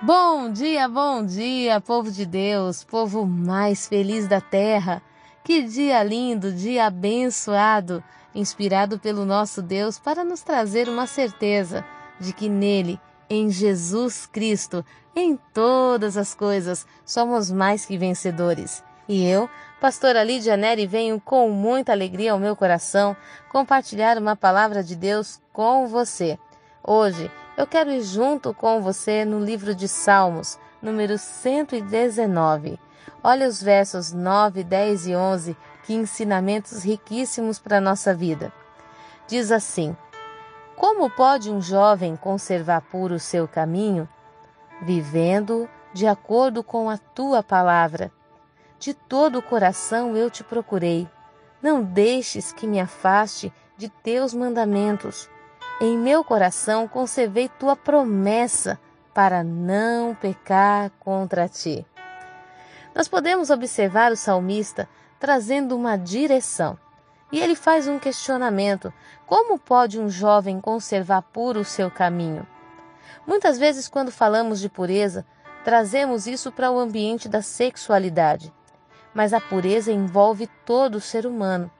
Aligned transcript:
Bom 0.00 0.52
dia, 0.52 0.88
bom 0.88 1.26
dia, 1.26 1.80
povo 1.80 2.08
de 2.08 2.24
Deus, 2.24 2.84
povo 2.84 3.26
mais 3.26 3.88
feliz 3.88 4.28
da 4.28 4.40
terra. 4.40 5.02
Que 5.42 5.62
dia 5.62 6.00
lindo, 6.04 6.52
dia 6.52 6.86
abençoado, 6.86 8.02
inspirado 8.32 9.00
pelo 9.00 9.24
nosso 9.24 9.60
Deus 9.60 9.98
para 9.98 10.22
nos 10.22 10.40
trazer 10.40 10.88
uma 10.88 11.08
certeza 11.08 11.84
de 12.20 12.32
que 12.32 12.48
nele, 12.48 13.00
em 13.28 13.50
Jesus 13.50 14.24
Cristo, 14.24 14.84
em 15.16 15.36
todas 15.52 16.16
as 16.16 16.32
coisas, 16.32 16.86
somos 17.04 17.50
mais 17.50 17.84
que 17.84 17.98
vencedores. 17.98 18.84
E 19.08 19.26
eu, 19.26 19.50
pastora 19.80 20.22
Lídia 20.22 20.56
Neri, 20.56 20.86
venho 20.86 21.20
com 21.20 21.50
muita 21.50 21.90
alegria 21.90 22.30
ao 22.30 22.38
meu 22.38 22.54
coração 22.54 23.16
compartilhar 23.50 24.16
uma 24.16 24.36
palavra 24.36 24.80
de 24.80 24.94
Deus 24.94 25.40
com 25.52 25.88
você. 25.88 26.38
Hoje 26.84 27.28
eu 27.58 27.66
quero 27.66 27.90
ir 27.90 28.02
junto 28.02 28.54
com 28.54 28.80
você 28.80 29.24
no 29.24 29.40
livro 29.40 29.74
de 29.74 29.88
Salmos, 29.88 30.56
número 30.80 31.18
119. 31.18 32.78
Olha 33.20 33.48
os 33.48 33.60
versos 33.60 34.12
9, 34.12 34.62
10 34.62 35.08
e 35.08 35.16
11, 35.16 35.56
que 35.82 35.92
ensinamentos 35.92 36.84
riquíssimos 36.84 37.58
para 37.58 37.78
a 37.78 37.80
nossa 37.80 38.14
vida. 38.14 38.52
Diz 39.26 39.50
assim: 39.50 39.96
Como 40.76 41.10
pode 41.10 41.50
um 41.50 41.60
jovem 41.60 42.14
conservar 42.14 42.80
puro 42.82 43.16
o 43.16 43.20
seu 43.20 43.48
caminho? 43.48 44.08
Vivendo 44.82 45.68
de 45.92 46.06
acordo 46.06 46.62
com 46.62 46.88
a 46.88 46.96
tua 46.96 47.42
palavra. 47.42 48.12
De 48.78 48.94
todo 48.94 49.40
o 49.40 49.42
coração 49.42 50.16
eu 50.16 50.30
te 50.30 50.44
procurei. 50.44 51.08
Não 51.60 51.82
deixes 51.82 52.52
que 52.52 52.68
me 52.68 52.78
afaste 52.78 53.52
de 53.76 53.88
teus 53.88 54.32
mandamentos. 54.32 55.28
Em 55.80 55.96
meu 55.96 56.24
coração 56.24 56.88
conservei 56.88 57.48
tua 57.48 57.76
promessa 57.76 58.80
para 59.14 59.44
não 59.44 60.12
pecar 60.12 60.90
contra 60.98 61.48
ti. 61.48 61.86
Nós 62.92 63.06
podemos 63.06 63.48
observar 63.48 64.10
o 64.10 64.16
salmista 64.16 64.88
trazendo 65.20 65.76
uma 65.76 65.96
direção. 65.96 66.76
E 67.30 67.38
ele 67.38 67.54
faz 67.54 67.86
um 67.86 67.96
questionamento: 67.96 68.92
como 69.24 69.56
pode 69.56 70.00
um 70.00 70.08
jovem 70.08 70.60
conservar 70.60 71.22
puro 71.22 71.60
o 71.60 71.64
seu 71.64 71.88
caminho? 71.88 72.44
Muitas 73.24 73.56
vezes, 73.56 73.88
quando 73.88 74.10
falamos 74.10 74.58
de 74.58 74.68
pureza, 74.68 75.24
trazemos 75.62 76.26
isso 76.26 76.50
para 76.50 76.72
o 76.72 76.78
ambiente 76.78 77.28
da 77.28 77.40
sexualidade. 77.40 78.52
Mas 79.14 79.32
a 79.32 79.40
pureza 79.40 79.92
envolve 79.92 80.48
todo 80.64 80.96
o 80.96 81.00
ser 81.00 81.24
humano, 81.24 81.70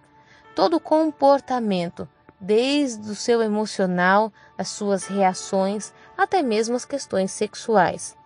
todo 0.55 0.79
comportamento, 0.79 2.09
desde 2.41 3.11
o 3.11 3.15
seu 3.15 3.43
emocional, 3.43 4.33
as 4.57 4.69
suas 4.69 5.07
reações, 5.07 5.93
até 6.17 6.43
mesmo 6.43 6.77
as 6.77 6.85
questões 6.85 7.33
sexuais. 7.33 8.17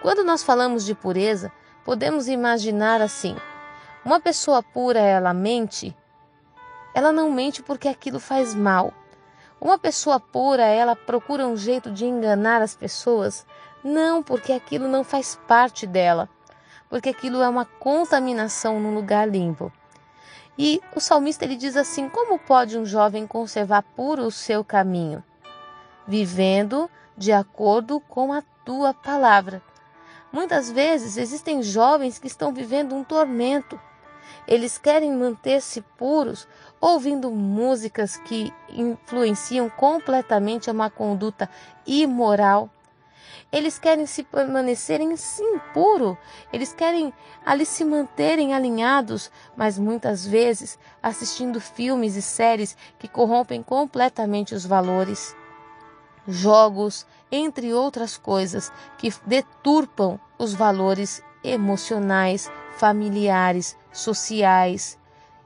Quando 0.00 0.24
nós 0.24 0.42
falamos 0.42 0.84
de 0.84 0.94
pureza, 0.94 1.52
podemos 1.84 2.28
imaginar 2.28 3.00
assim: 3.00 3.36
uma 4.04 4.20
pessoa 4.20 4.62
pura, 4.62 5.00
ela 5.00 5.32
mente? 5.32 5.96
Ela 6.94 7.12
não 7.12 7.30
mente 7.30 7.62
porque 7.62 7.88
aquilo 7.88 8.18
faz 8.18 8.54
mal. 8.54 8.92
Uma 9.60 9.78
pessoa 9.78 10.18
pura, 10.18 10.64
ela 10.64 10.96
procura 10.96 11.46
um 11.46 11.56
jeito 11.56 11.90
de 11.90 12.04
enganar 12.04 12.60
as 12.62 12.74
pessoas? 12.74 13.46
Não, 13.84 14.22
porque 14.22 14.52
aquilo 14.52 14.88
não 14.88 15.04
faz 15.04 15.38
parte 15.46 15.86
dela, 15.86 16.28
porque 16.90 17.10
aquilo 17.10 17.40
é 17.40 17.48
uma 17.48 17.64
contaminação 17.64 18.80
num 18.80 18.94
lugar 18.94 19.28
limpo. 19.28 19.72
E 20.58 20.80
o 20.94 21.00
salmista 21.00 21.44
ele 21.44 21.56
diz 21.56 21.76
assim: 21.76 22.08
Como 22.08 22.38
pode 22.38 22.78
um 22.78 22.84
jovem 22.84 23.26
conservar 23.26 23.82
puro 23.96 24.24
o 24.24 24.30
seu 24.30 24.64
caminho? 24.64 25.24
Vivendo 26.06 26.90
de 27.16 27.32
acordo 27.32 28.00
com 28.00 28.32
a 28.32 28.42
tua 28.64 28.92
palavra. 28.92 29.62
Muitas 30.32 30.70
vezes 30.70 31.16
existem 31.16 31.62
jovens 31.62 32.18
que 32.18 32.26
estão 32.26 32.52
vivendo 32.52 32.94
um 32.94 33.04
tormento. 33.04 33.78
Eles 34.46 34.78
querem 34.78 35.12
manter-se 35.12 35.82
puros 35.96 36.48
ouvindo 36.80 37.30
músicas 37.30 38.16
que 38.16 38.52
influenciam 38.70 39.68
completamente 39.68 40.70
uma 40.70 40.90
conduta 40.90 41.48
imoral 41.86 42.70
eles 43.52 43.78
querem 43.78 44.06
se 44.06 44.22
permanecerem 44.22 45.14
sim 45.14 45.58
puro, 45.74 46.16
eles 46.50 46.72
querem 46.72 47.12
ali 47.44 47.66
se 47.66 47.84
manterem 47.84 48.54
alinhados, 48.54 49.30
mas 49.54 49.78
muitas 49.78 50.26
vezes 50.26 50.78
assistindo 51.02 51.60
filmes 51.60 52.16
e 52.16 52.22
séries 52.22 52.74
que 52.98 53.06
corrompem 53.06 53.62
completamente 53.62 54.54
os 54.54 54.64
valores. 54.64 55.36
Jogos, 56.26 57.06
entre 57.30 57.74
outras 57.74 58.16
coisas, 58.16 58.72
que 58.96 59.12
deturpam 59.26 60.18
os 60.38 60.54
valores 60.54 61.22
emocionais, 61.44 62.50
familiares, 62.78 63.76
sociais. 63.92 64.98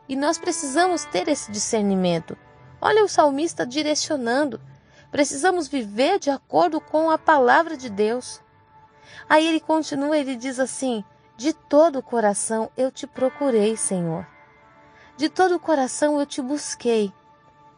E 0.09 0.15
nós 0.15 0.39
precisamos 0.39 1.05
ter 1.07 1.27
esse 1.29 1.51
discernimento. 1.51 2.37
Olha 2.81 3.03
o 3.03 3.09
salmista 3.09 3.67
direcionando. 3.67 4.61
Precisamos 5.11 5.69
viver 5.69 6.19
de 6.19 6.31
acordo 6.31 6.81
com 6.81 7.11
a 7.11 7.19
palavra 7.19 7.77
de 7.77 7.89
Deus. 7.89 8.41
Aí 9.29 9.47
ele 9.47 9.61
continua, 9.61 10.17
ele 10.17 10.37
diz 10.37 10.59
assim: 10.59 11.05
De 11.37 11.53
todo 11.53 11.99
o 11.99 12.03
coração 12.03 12.71
eu 12.77 12.91
te 12.91 13.07
procurei, 13.07 13.77
Senhor. 13.77 14.27
De 15.17 15.29
todo 15.29 15.55
o 15.55 15.61
coração 15.61 16.21
eu 16.21 16.27
te 16.27 16.43
busquei. 16.43 17.13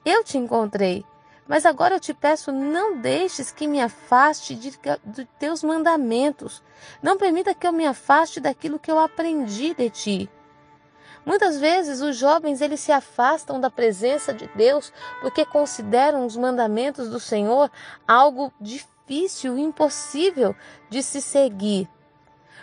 Eu 0.04 0.24
te 0.24 0.38
encontrei. 0.38 1.04
Mas 1.46 1.64
agora 1.64 1.94
eu 1.94 2.00
te 2.00 2.12
peço, 2.12 2.52
não 2.52 2.98
deixes 2.98 3.50
que 3.50 3.66
me 3.66 3.80
afaste 3.80 4.54
de, 4.54 4.78
de 5.04 5.24
teus 5.38 5.62
mandamentos. 5.62 6.62
Não 7.02 7.16
permita 7.16 7.54
que 7.54 7.66
eu 7.66 7.72
me 7.72 7.86
afaste 7.86 8.38
daquilo 8.38 8.78
que 8.78 8.90
eu 8.90 8.98
aprendi 8.98 9.72
de 9.72 9.88
ti. 9.88 10.30
Muitas 11.28 11.60
vezes 11.60 12.00
os 12.00 12.16
jovens 12.16 12.62
eles 12.62 12.80
se 12.80 12.90
afastam 12.90 13.60
da 13.60 13.68
presença 13.68 14.32
de 14.32 14.48
Deus 14.54 14.90
porque 15.20 15.44
consideram 15.44 16.24
os 16.24 16.34
mandamentos 16.38 17.10
do 17.10 17.20
Senhor 17.20 17.70
algo 18.06 18.50
difícil, 18.58 19.58
impossível 19.58 20.56
de 20.88 21.02
se 21.02 21.20
seguir. 21.20 21.86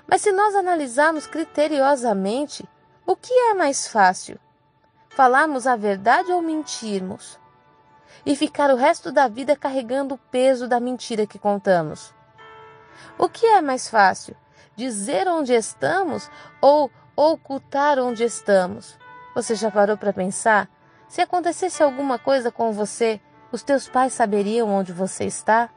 Mas 0.07 0.23
se 0.23 0.31
nós 0.31 0.55
analisarmos 0.55 1.27
criteriosamente, 1.27 2.67
o 3.05 3.15
que 3.15 3.31
é 3.31 3.53
mais 3.53 3.87
fácil? 3.87 4.39
Falarmos 5.09 5.67
a 5.67 5.75
verdade 5.75 6.31
ou 6.31 6.41
mentirmos? 6.41 7.39
E 8.25 8.35
ficar 8.35 8.71
o 8.71 8.75
resto 8.75 9.11
da 9.11 9.27
vida 9.27 9.55
carregando 9.55 10.15
o 10.15 10.19
peso 10.31 10.67
da 10.67 10.79
mentira 10.79 11.27
que 11.27 11.37
contamos? 11.37 12.15
O 13.15 13.29
que 13.29 13.45
é 13.45 13.61
mais 13.61 13.87
fácil? 13.87 14.35
Dizer 14.75 15.27
onde 15.27 15.53
estamos 15.53 16.31
ou 16.59 16.89
ocultar 17.15 17.99
onde 17.99 18.23
estamos. 18.23 18.97
Você 19.33 19.55
já 19.55 19.71
parou 19.71 19.97
para 19.97 20.13
pensar? 20.13 20.69
Se 21.07 21.21
acontecesse 21.21 21.81
alguma 21.81 22.17
coisa 22.19 22.51
com 22.51 22.71
você, 22.71 23.21
os 23.51 23.63
teus 23.63 23.87
pais 23.87 24.13
saberiam 24.13 24.69
onde 24.69 24.91
você 24.91 25.25
está? 25.25 25.69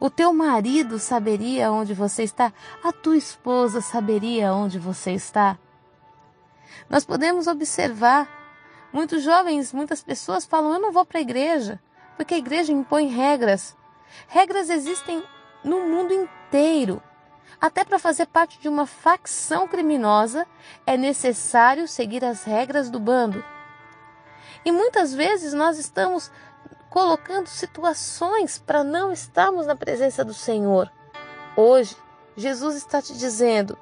O 0.00 0.08
teu 0.08 0.32
marido 0.32 0.98
saberia 0.98 1.70
onde 1.70 1.92
você 1.92 2.22
está? 2.22 2.52
A 2.82 2.90
tua 2.90 3.16
esposa 3.16 3.80
saberia 3.80 4.52
onde 4.52 4.78
você 4.78 5.12
está? 5.12 5.58
Nós 6.88 7.04
podemos 7.04 7.46
observar. 7.46 8.28
Muitos 8.92 9.22
jovens, 9.22 9.72
muitas 9.72 10.02
pessoas 10.02 10.44
falam: 10.44 10.72
Eu 10.72 10.80
não 10.80 10.90
vou 10.90 11.04
para 11.04 11.18
a 11.18 11.22
igreja, 11.22 11.78
porque 12.16 12.34
a 12.34 12.38
igreja 12.38 12.72
impõe 12.72 13.06
regras. 13.06 13.76
Regras 14.26 14.70
existem 14.70 15.22
no 15.62 15.86
mundo 15.86 16.12
inteiro. 16.12 17.00
Até 17.58 17.84
para 17.84 17.98
fazer 17.98 18.26
parte 18.26 18.58
de 18.60 18.68
uma 18.68 18.86
facção 18.86 19.66
criminosa 19.66 20.46
é 20.86 20.96
necessário 20.96 21.88
seguir 21.88 22.24
as 22.24 22.44
regras 22.44 22.90
do 22.90 23.00
bando. 23.00 23.42
E 24.64 24.70
muitas 24.70 25.14
vezes 25.14 25.54
nós 25.54 25.78
estamos 25.78 26.30
colocando 26.90 27.46
situações 27.46 28.58
para 28.58 28.84
não 28.84 29.12
estarmos 29.12 29.66
na 29.66 29.76
presença 29.76 30.24
do 30.24 30.34
Senhor. 30.34 30.90
Hoje, 31.56 31.96
Jesus 32.36 32.76
está 32.76 33.00
te 33.00 33.16
dizendo: 33.16 33.78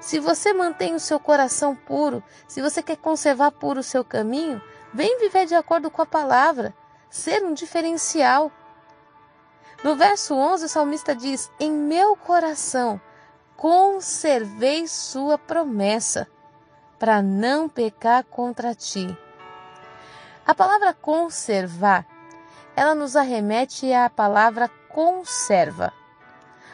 se 0.00 0.18
você 0.18 0.52
mantém 0.52 0.94
o 0.94 1.00
seu 1.00 1.18
coração 1.18 1.74
puro, 1.74 2.22
se 2.46 2.60
você 2.62 2.82
quer 2.82 2.96
conservar 2.96 3.50
puro 3.50 3.80
o 3.80 3.82
seu 3.82 4.04
caminho, 4.04 4.62
vem 4.92 5.18
viver 5.18 5.46
de 5.46 5.54
acordo 5.54 5.90
com 5.90 6.02
a 6.02 6.06
palavra, 6.06 6.74
ser 7.10 7.42
um 7.42 7.54
diferencial. 7.54 8.52
No 9.84 9.94
verso 9.96 10.34
11, 10.34 10.64
o 10.64 10.68
salmista 10.68 11.14
diz: 11.14 11.52
Em 11.60 11.70
meu 11.70 12.16
coração 12.16 12.98
conservei 13.54 14.88
sua 14.88 15.36
promessa, 15.36 16.26
para 16.98 17.20
não 17.20 17.68
pecar 17.68 18.24
contra 18.24 18.74
ti. 18.74 19.06
A 20.46 20.54
palavra 20.54 20.94
conservar, 20.94 22.06
ela 22.74 22.94
nos 22.94 23.14
arremete 23.14 23.92
à 23.92 24.08
palavra 24.08 24.70
conserva. 24.88 25.92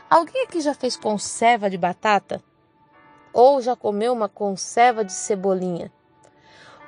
Alguém 0.08 0.44
aqui 0.44 0.60
já 0.60 0.72
fez 0.72 0.96
conserva 0.96 1.68
de 1.68 1.76
batata? 1.76 2.40
Ou 3.32 3.60
já 3.60 3.74
comeu 3.74 4.12
uma 4.12 4.28
conserva 4.28 5.04
de 5.04 5.12
cebolinha? 5.12 5.92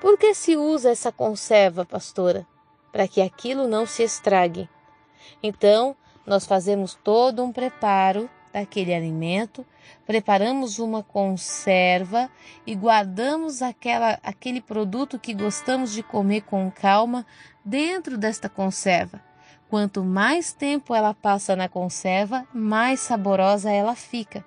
Por 0.01 0.17
que 0.17 0.35
se 0.35 0.57
usa 0.57 0.91
essa 0.91 1.11
conserva, 1.11 1.85
pastora? 1.85 2.47
Para 2.93 3.09
que 3.09 3.21
aquilo 3.21 3.67
não 3.67 3.87
se 3.87 4.05
estrague. 4.05 4.71
Então, 5.43 5.97
nós 6.27 6.47
fazemos 6.47 6.95
todo 6.95 7.43
um 7.43 7.53
preparo 7.53 8.29
daquele 8.53 8.95
alimento, 8.95 9.65
preparamos 10.07 10.79
uma 10.79 11.03
conserva 11.03 12.31
e 12.67 12.75
guardamos 12.75 13.63
aquela, 13.63 14.19
aquele 14.23 14.61
produto 14.61 15.19
que 15.19 15.33
gostamos 15.33 15.93
de 15.93 16.03
comer 16.03 16.43
com 16.43 16.71
calma 16.71 17.27
dentro 17.65 18.19
desta 18.19 18.49
conserva. 18.49 19.21
Quanto 19.69 20.05
mais 20.05 20.53
tempo 20.53 20.95
ela 20.95 21.15
passa 21.15 21.57
na 21.57 21.69
conserva, 21.69 22.47
mais 22.53 23.01
saborosa 23.01 23.71
ela 23.71 23.95
fica. 23.95 24.45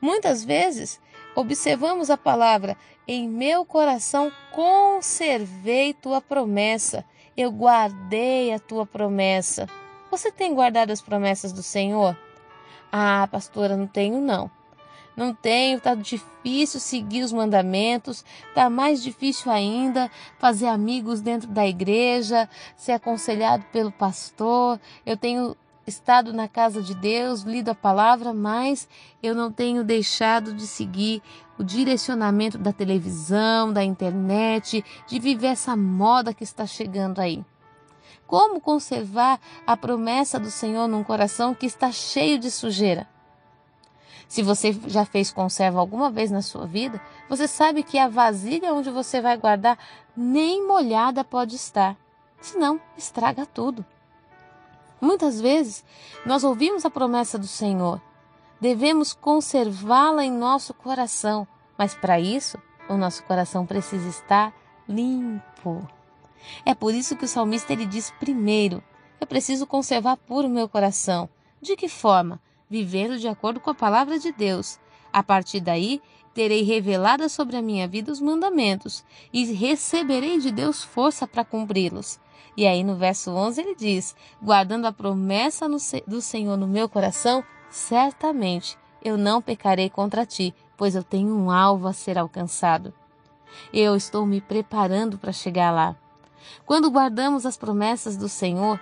Muitas 0.00 0.42
vezes 0.42 0.98
observamos 1.34 2.08
a 2.08 2.16
palavra: 2.16 2.76
Em 3.06 3.28
meu 3.28 3.64
coração 3.64 4.32
conservei 4.50 5.92
tua 5.92 6.20
promessa, 6.22 7.04
eu 7.36 7.52
guardei 7.52 8.54
a 8.54 8.58
tua 8.58 8.86
promessa. 8.86 9.68
Você 10.12 10.30
tem 10.30 10.54
guardado 10.54 10.90
as 10.90 11.00
promessas 11.00 11.52
do 11.52 11.62
Senhor? 11.62 12.14
Ah, 12.92 13.26
pastora, 13.32 13.78
não 13.78 13.86
tenho 13.86 14.20
não. 14.20 14.50
Não 15.16 15.32
tenho, 15.32 15.80
tá 15.80 15.94
difícil 15.94 16.78
seguir 16.80 17.22
os 17.22 17.32
mandamentos, 17.32 18.22
tá 18.54 18.68
mais 18.68 19.02
difícil 19.02 19.50
ainda 19.50 20.10
fazer 20.38 20.66
amigos 20.66 21.22
dentro 21.22 21.48
da 21.48 21.66
igreja, 21.66 22.46
ser 22.76 22.92
aconselhado 22.92 23.64
pelo 23.72 23.90
pastor. 23.90 24.78
Eu 25.06 25.16
tenho 25.16 25.56
estado 25.86 26.30
na 26.34 26.46
casa 26.46 26.82
de 26.82 26.94
Deus, 26.94 27.40
lido 27.40 27.70
a 27.70 27.74
palavra, 27.74 28.34
mas 28.34 28.86
eu 29.22 29.34
não 29.34 29.50
tenho 29.50 29.82
deixado 29.82 30.52
de 30.52 30.66
seguir 30.66 31.22
o 31.58 31.64
direcionamento 31.64 32.58
da 32.58 32.70
televisão, 32.70 33.72
da 33.72 33.82
internet, 33.82 34.84
de 35.06 35.18
viver 35.18 35.46
essa 35.46 35.74
moda 35.74 36.34
que 36.34 36.44
está 36.44 36.66
chegando 36.66 37.18
aí. 37.18 37.42
Como 38.32 38.62
conservar 38.62 39.38
a 39.66 39.76
promessa 39.76 40.40
do 40.40 40.50
Senhor 40.50 40.88
num 40.88 41.04
coração 41.04 41.54
que 41.54 41.66
está 41.66 41.92
cheio 41.92 42.38
de 42.38 42.50
sujeira? 42.50 43.06
Se 44.26 44.42
você 44.42 44.72
já 44.86 45.04
fez 45.04 45.30
conserva 45.30 45.78
alguma 45.78 46.10
vez 46.10 46.30
na 46.30 46.40
sua 46.40 46.66
vida, 46.66 46.98
você 47.28 47.46
sabe 47.46 47.82
que 47.82 47.98
a 47.98 48.08
vasilha 48.08 48.72
onde 48.72 48.90
você 48.90 49.20
vai 49.20 49.36
guardar 49.36 49.78
nem 50.16 50.66
molhada 50.66 51.22
pode 51.22 51.56
estar, 51.56 51.94
senão 52.40 52.80
estraga 52.96 53.44
tudo. 53.44 53.84
Muitas 54.98 55.38
vezes 55.38 55.84
nós 56.24 56.42
ouvimos 56.42 56.86
a 56.86 56.90
promessa 56.90 57.38
do 57.38 57.46
Senhor, 57.46 58.00
devemos 58.58 59.12
conservá-la 59.12 60.24
em 60.24 60.32
nosso 60.32 60.72
coração, 60.72 61.46
mas 61.76 61.94
para 61.94 62.18
isso 62.18 62.56
o 62.88 62.96
nosso 62.96 63.22
coração 63.24 63.66
precisa 63.66 64.08
estar 64.08 64.54
limpo. 64.88 65.86
É 66.64 66.74
por 66.74 66.94
isso 66.94 67.16
que 67.16 67.24
o 67.24 67.28
salmista 67.28 67.72
ele 67.72 67.86
diz 67.86 68.10
primeiro: 68.18 68.82
eu 69.22 69.26
preciso 69.26 69.66
conservar 69.68 70.16
puro 70.16 70.48
meu 70.48 70.68
coração. 70.68 71.28
De 71.60 71.76
que 71.76 71.88
forma? 71.88 72.40
Vivendo 72.68 73.18
de 73.18 73.28
acordo 73.28 73.60
com 73.60 73.70
a 73.70 73.74
palavra 73.74 74.18
de 74.18 74.32
Deus. 74.32 74.80
A 75.12 75.22
partir 75.22 75.60
daí, 75.60 76.02
terei 76.34 76.62
revelada 76.62 77.28
sobre 77.28 77.56
a 77.56 77.62
minha 77.62 77.86
vida 77.86 78.10
os 78.10 78.20
mandamentos 78.20 79.04
e 79.32 79.44
receberei 79.52 80.40
de 80.40 80.50
Deus 80.50 80.82
força 80.82 81.24
para 81.24 81.44
cumpri-los. 81.44 82.18
E 82.56 82.66
aí 82.66 82.82
no 82.82 82.96
verso 82.96 83.30
11 83.30 83.60
ele 83.60 83.76
diz: 83.76 84.16
guardando 84.42 84.86
a 84.86 84.92
promessa 84.92 85.68
do 86.04 86.20
Senhor 86.20 86.56
no 86.56 86.66
meu 86.66 86.88
coração, 86.88 87.44
certamente 87.70 88.76
eu 89.04 89.16
não 89.16 89.40
pecarei 89.40 89.88
contra 89.88 90.26
ti, 90.26 90.52
pois 90.76 90.96
eu 90.96 91.04
tenho 91.04 91.32
um 91.32 91.48
alvo 91.48 91.86
a 91.86 91.92
ser 91.92 92.18
alcançado. 92.18 92.92
Eu 93.72 93.94
estou 93.94 94.26
me 94.26 94.40
preparando 94.40 95.16
para 95.16 95.30
chegar 95.30 95.70
lá. 95.70 95.96
Quando 96.66 96.90
guardamos 96.90 97.46
as 97.46 97.56
promessas 97.56 98.16
do 98.16 98.28
Senhor, 98.28 98.80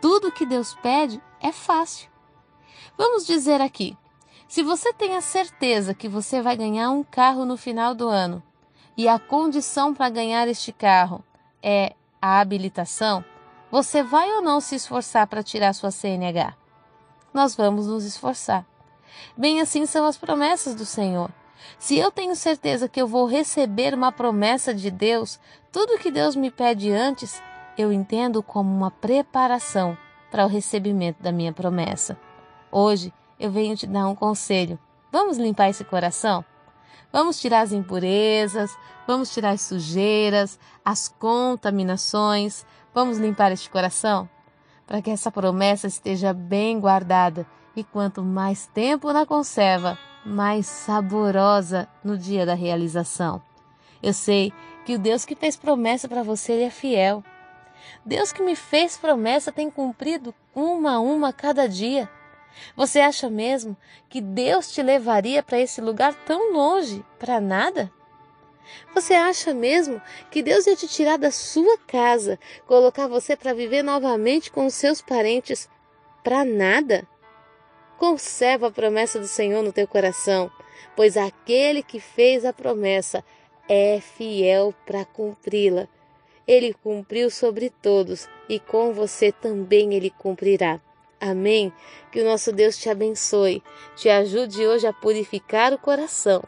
tudo 0.00 0.28
o 0.28 0.32
que 0.32 0.46
Deus 0.46 0.74
pede 0.82 1.20
é 1.40 1.52
fácil. 1.52 2.10
Vamos 2.96 3.26
dizer 3.26 3.60
aqui: 3.60 3.96
se 4.48 4.62
você 4.62 4.92
tem 4.92 5.16
a 5.16 5.20
certeza 5.20 5.94
que 5.94 6.08
você 6.08 6.42
vai 6.42 6.56
ganhar 6.56 6.90
um 6.90 7.02
carro 7.02 7.44
no 7.44 7.56
final 7.56 7.94
do 7.94 8.08
ano 8.08 8.42
e 8.96 9.08
a 9.08 9.18
condição 9.18 9.94
para 9.94 10.10
ganhar 10.10 10.46
este 10.48 10.72
carro 10.72 11.24
é 11.62 11.94
a 12.20 12.40
habilitação, 12.40 13.24
você 13.70 14.02
vai 14.02 14.30
ou 14.32 14.42
não 14.42 14.60
se 14.60 14.74
esforçar 14.74 15.26
para 15.26 15.42
tirar 15.42 15.72
sua 15.72 15.90
CNH? 15.90 16.54
Nós 17.32 17.54
vamos 17.54 17.86
nos 17.86 18.04
esforçar. 18.04 18.66
Bem 19.36 19.60
assim 19.60 19.86
são 19.86 20.04
as 20.04 20.18
promessas 20.18 20.74
do 20.74 20.84
Senhor. 20.84 21.30
Se 21.78 21.98
eu 21.98 22.10
tenho 22.10 22.34
certeza 22.34 22.88
que 22.88 23.00
eu 23.00 23.06
vou 23.06 23.26
receber 23.26 23.94
uma 23.94 24.12
promessa 24.12 24.74
de 24.74 24.90
Deus, 24.90 25.38
tudo 25.70 25.98
que 25.98 26.10
Deus 26.10 26.36
me 26.36 26.50
pede 26.50 26.90
antes, 26.90 27.42
eu 27.76 27.92
entendo 27.92 28.42
como 28.42 28.74
uma 28.74 28.90
preparação 28.90 29.96
para 30.30 30.44
o 30.44 30.48
recebimento 30.48 31.22
da 31.22 31.32
minha 31.32 31.52
promessa. 31.52 32.18
Hoje 32.70 33.12
eu 33.38 33.50
venho 33.50 33.76
te 33.76 33.86
dar 33.86 34.06
um 34.06 34.14
conselho. 34.14 34.78
Vamos 35.10 35.36
limpar 35.36 35.68
esse 35.68 35.84
coração? 35.84 36.44
Vamos 37.12 37.38
tirar 37.38 37.60
as 37.60 37.72
impurezas, 37.72 38.76
vamos 39.06 39.32
tirar 39.32 39.50
as 39.50 39.60
sujeiras, 39.60 40.58
as 40.82 41.08
contaminações, 41.08 42.64
vamos 42.94 43.18
limpar 43.18 43.52
este 43.52 43.68
coração? 43.68 44.28
Para 44.86 45.02
que 45.02 45.10
essa 45.10 45.30
promessa 45.30 45.86
esteja 45.86 46.32
bem 46.32 46.80
guardada 46.80 47.46
e 47.76 47.84
quanto 47.84 48.22
mais 48.22 48.66
tempo 48.68 49.12
na 49.12 49.26
conserva, 49.26 49.98
mais 50.24 50.66
saborosa 50.66 51.88
no 52.02 52.16
dia 52.16 52.46
da 52.46 52.54
realização. 52.54 53.42
Eu 54.02 54.12
sei 54.12 54.52
que 54.84 54.94
o 54.94 54.98
Deus 54.98 55.24
que 55.24 55.34
fez 55.34 55.56
promessa 55.56 56.08
para 56.08 56.22
você 56.22 56.52
ele 56.52 56.64
é 56.64 56.70
fiel. 56.70 57.22
Deus 58.04 58.32
que 58.32 58.42
me 58.42 58.56
fez 58.56 58.96
promessa 58.96 59.52
tem 59.52 59.70
cumprido 59.70 60.34
uma 60.54 60.94
a 60.94 61.00
uma 61.00 61.32
cada 61.32 61.68
dia. 61.68 62.08
Você 62.76 63.00
acha 63.00 63.30
mesmo 63.30 63.76
que 64.08 64.20
Deus 64.20 64.70
te 64.70 64.82
levaria 64.82 65.42
para 65.42 65.58
esse 65.58 65.80
lugar 65.80 66.14
tão 66.26 66.52
longe 66.52 67.04
para 67.18 67.40
nada? 67.40 67.90
Você 68.94 69.14
acha 69.14 69.52
mesmo 69.52 70.00
que 70.30 70.42
Deus 70.42 70.66
ia 70.66 70.76
te 70.76 70.86
tirar 70.86 71.18
da 71.18 71.30
sua 71.30 71.78
casa, 71.78 72.38
colocar 72.66 73.08
você 73.08 73.36
para 73.36 73.52
viver 73.52 73.82
novamente 73.82 74.50
com 74.50 74.66
os 74.66 74.74
seus 74.74 75.00
parentes 75.00 75.68
para 76.22 76.44
nada? 76.44 77.06
Conserva 78.02 78.66
a 78.66 78.70
promessa 78.72 79.20
do 79.20 79.28
Senhor 79.28 79.62
no 79.62 79.72
teu 79.72 79.86
coração, 79.86 80.50
pois 80.96 81.16
aquele 81.16 81.84
que 81.84 82.00
fez 82.00 82.44
a 82.44 82.52
promessa 82.52 83.24
é 83.68 84.00
fiel 84.00 84.74
para 84.84 85.04
cumpri-la. 85.04 85.86
Ele 86.44 86.74
cumpriu 86.74 87.30
sobre 87.30 87.70
todos 87.70 88.28
e 88.48 88.58
com 88.58 88.92
você 88.92 89.30
também 89.30 89.94
ele 89.94 90.10
cumprirá. 90.10 90.80
Amém? 91.20 91.72
Que 92.10 92.20
o 92.20 92.24
nosso 92.24 92.50
Deus 92.50 92.76
te 92.76 92.90
abençoe, 92.90 93.62
te 93.94 94.08
ajude 94.08 94.66
hoje 94.66 94.84
a 94.84 94.92
purificar 94.92 95.72
o 95.72 95.78
coração, 95.78 96.42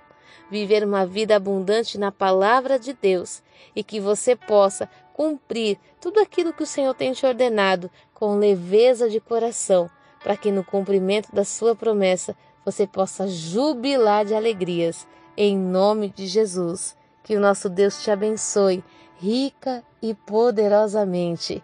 viver 0.51 0.83
uma 0.83 1.07
vida 1.07 1.37
abundante 1.37 1.97
na 1.97 2.11
palavra 2.11 2.81
de 2.81 2.93
Deus 2.95 3.45
e 3.77 3.85
que 3.85 4.01
você 4.01 4.35
possa 4.35 4.91
cumprir 5.13 5.79
tudo 6.01 6.19
aquilo 6.19 6.53
que 6.53 6.65
o 6.65 6.67
Senhor 6.67 6.95
tem 6.95 7.13
te 7.13 7.25
ordenado 7.25 7.89
com 8.13 8.41
leveza 8.41 9.09
de 9.09 9.21
coração 9.21 9.89
para 10.25 10.37
que 10.39 10.51
no 10.51 10.65
cumprimento 10.65 11.29
da 11.33 11.45
sua 11.45 11.77
promessa 11.77 12.35
você 12.65 12.87
possa 12.87 13.29
jubilar 13.29 14.25
de 14.25 14.35
alegrias. 14.35 15.07
Em 15.37 15.57
nome 15.57 16.09
de 16.09 16.27
Jesus, 16.27 16.97
que 17.23 17.37
o 17.37 17.41
nosso 17.41 17.69
Deus 17.69 18.03
te 18.03 18.11
abençoe 18.11 18.83
rica 19.19 19.85
e 20.03 20.15
poderosamente. 20.15 21.63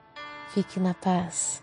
Fique 0.52 0.78
na 0.78 0.94
paz. 0.94 1.62